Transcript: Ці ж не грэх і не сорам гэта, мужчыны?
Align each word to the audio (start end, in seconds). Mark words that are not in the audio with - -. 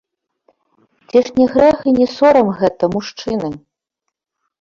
Ці 1.11 1.19
ж 1.27 1.33
не 1.37 1.45
грэх 1.55 1.77
і 1.91 1.93
не 1.99 2.07
сорам 2.13 2.49
гэта, 2.61 2.83
мужчыны? 2.95 3.51